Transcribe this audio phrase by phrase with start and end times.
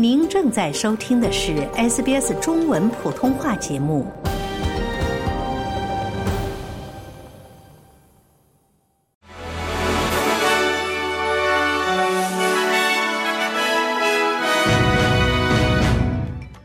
[0.00, 4.06] 您正在收听的是 SBS 中文普通话节目。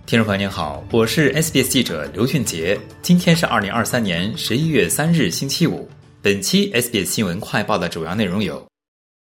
[0.06, 2.80] 听众朋友您好，我是 SBS 记者刘俊杰。
[3.02, 5.90] 今天是二零二三年十一月三日，星期五。
[6.22, 8.64] 本期 SBS 新闻快报的主要内容有：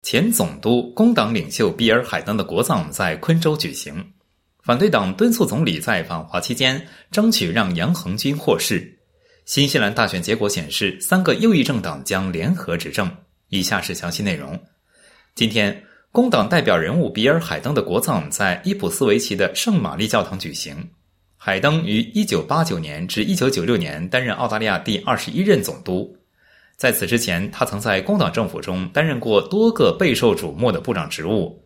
[0.06, 3.95] 前总督、工党领袖比尔·海登的国葬在昆州举行；
[4.62, 8.78] 反对党敦促总理在访华期间争取让杨恒军获释；
[9.45, 13.09] 新西兰大选结果显示，三个右翼政党将联合执政。
[13.50, 14.58] 以下是详细内容。
[15.34, 15.84] 今天。
[16.12, 20.73] 工党代表人物比尔·海登的国葬在伊普斯维奇的圣玛丽教堂举行。
[21.36, 26.16] 海登于1989年至1996年担任澳大利亚第二十一任总督，
[26.78, 31.64] 在此之前，他曾在工党政府中担任过多个备受瞩目的部长职务，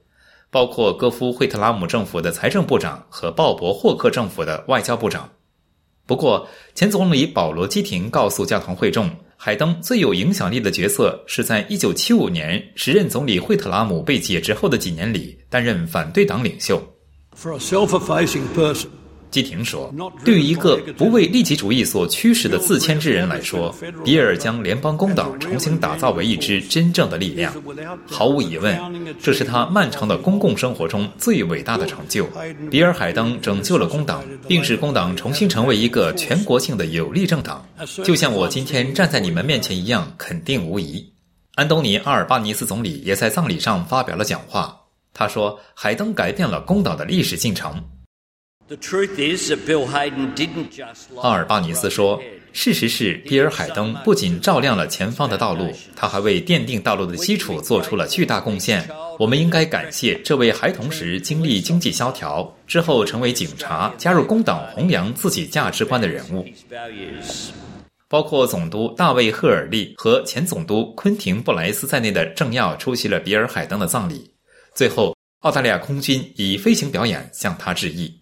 [0.51, 5.29] 包括戈夫·惠特拉姆政府的财政部长和鲍勃·霍克政府的外交部长。
[6.05, 9.09] 不过，前总理保罗·基廷告诉教堂会众。
[9.41, 16.77] 海登最有影响力的角色是在1975年时任总理惠特拉姆被解职后的几年里担任反对党领袖。
[19.31, 19.93] 基廷说
[20.25, 27.53] ：“对于一个不为利己主义所驱使的自谦之人来说，比尔将联邦工党重新打造为一支真正的力量。
[28.07, 28.79] 毫无疑问，
[29.21, 32.27] 这是他漫长的公共生活中最伟大的成就。
[32.71, 37.63] 比尔·海登拯救了工党，并使工党重新成为一个全国性的有力政党，
[38.03, 41.07] 就像我今天站在你们面前一样，肯定无疑。”
[41.53, 44.75] 安东尼·阿尔巴尼斯总理也在葬礼上发表了讲话。
[45.13, 47.75] 他说：“海登改变了工党的历史进程。”
[51.21, 52.21] 阿尔巴尼斯说
[52.53, 58.87] ：“事实是，比尔·海登不仅照亮了前方的道路，他还为奠定道路的基础做出了巨大贡献。
[59.17, 66.45] 我们应该感谢这位孩童时经历经济萧条之后成为警察、加入工党、弘扬自己价值观的人物，
[68.07, 74.31] 包括总督大卫·赫尔利和前总督昆廷·布莱斯在内的政要出席了比尔·海登的葬礼。
[74.75, 78.13] 最后，澳大利亚空军以飞行表演向他致意。”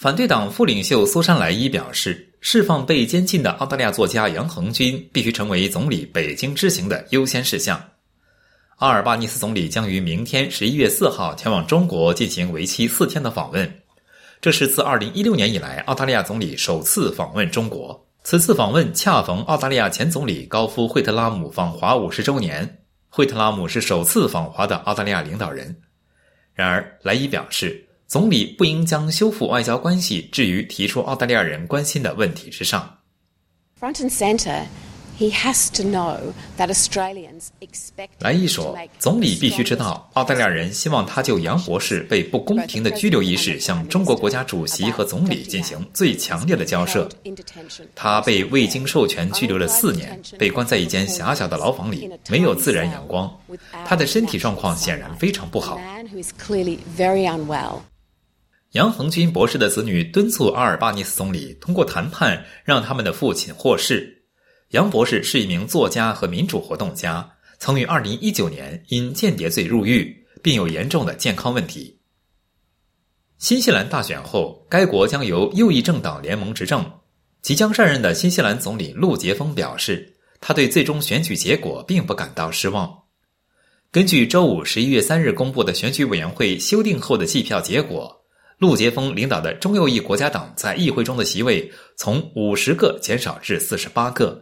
[0.00, 7.78] 反对党副领袖苏珊莱伊表示，释放被监禁的澳大利亚作家杨恒军必须成为总理北京之行的优先事项。
[8.76, 13.70] 阿尔巴尼斯总理将于明天十一月四号前往中国进行为期四天的访问，
[14.40, 18.02] 这是自二零一六年以来澳大利亚总理首次访问中国。
[18.24, 22.78] 此次访问恰逢澳大利亚前总理高夫·惠特拉姆访华五十周年，
[23.10, 25.76] 惠特拉姆是首次访华的澳大利亚领导人。
[26.54, 27.84] 然而，莱伊表示。
[28.10, 32.98] 总理不应将修复外交关系置于提出澳大利亚人关心的问题之上。
[38.18, 47.08] 莱伊说：“总理必须知道，澳大利亚人希望他就杨博士被不公平的拘留一事向中国国家主席和总理进行最强烈的交涉。
[47.94, 53.32] 他被未经授权拘留了四年，被关在一间狭小的牢房里，没有自然阳光。
[53.86, 55.78] 他的身体状况显然非常不好。”
[58.72, 64.22] 杨恒军博士的子女敦促阿尔巴尼斯总理通过谈判让他们的父亲获释。
[64.68, 71.98] 杨博士是一名作家和民主活动家，曾于2019年因间谍罪入狱，并有严重的健康问题。
[73.38, 76.88] 新西兰大选后，该国将由右翼政党联盟执政。
[77.42, 82.96] 即将上任的新西兰总理陆杰峰表示，他对最终选举结果并不感到失望。
[83.90, 88.19] 根据周五11月3日公布的选举委员会修订后的计票结果。
[88.60, 94.38] 陆杰峰领导的中右翼国家党在议会中的席位从五十个减少至四十八个，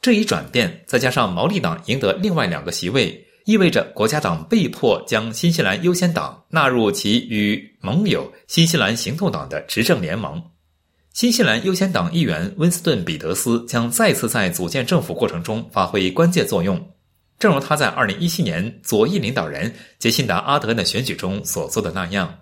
[0.00, 10.42] 这一转变再加上毛利党赢得另外两个席位，意味着国家党被迫将新西兰优先党纳入其与盟友新西兰行动党的执政联盟。
[11.12, 16.82] 新西兰优先党议员温斯顿·彼得斯将再次在组建政府过程中发挥关键作用，
[17.38, 22.34] 正如他在二零一七年左翼领导人杰辛达·阿德恩的选举中所做的那样。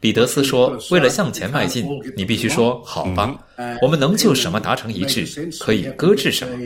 [0.00, 1.86] 彼得斯说：“为了向前迈进，
[2.16, 3.38] 你必须说好吧，
[3.80, 5.24] 我们能就什么达成一致，
[5.60, 6.58] 可以搁置什么，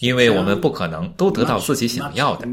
[0.00, 2.46] 因为我们不可能都得到自己想要的。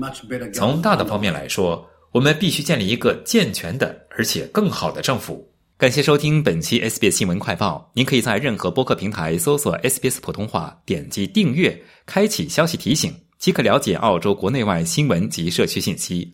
[0.52, 5.48] 从大的方面来说，我们必须建立一个健全的而且更好的政府。”
[5.78, 7.92] 感谢收听本期 SBS 新闻快报。
[7.94, 16.34] 您可以在任何播客平台搜索 SBS 普通话，点击订阅，开启消息提醒，即可了解澳洲国内外新闻及社区信息。